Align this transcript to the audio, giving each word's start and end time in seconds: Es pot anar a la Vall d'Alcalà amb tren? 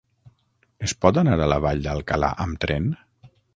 Es 0.87 0.95
pot 1.05 1.19
anar 1.23 1.35
a 1.45 1.49
la 1.53 1.59
Vall 1.67 1.85
d'Alcalà 1.89 2.33
amb 2.47 2.61
tren? 2.67 2.91